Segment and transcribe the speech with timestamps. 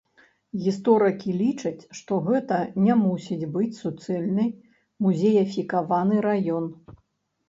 [0.65, 4.45] Гісторыкі лічаць, што гэта не мусіць быць суцэльны
[5.07, 6.65] музеяфікаваны раён.